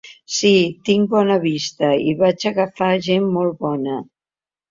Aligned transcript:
Sí, 0.35 0.49
tinc 0.87 1.11
bona 1.11 1.35
vista 1.43 1.91
i 2.11 2.15
vaig 2.23 2.47
agafar 2.53 2.89
gent 3.09 3.27
molt 3.37 3.61
bona. 3.67 4.01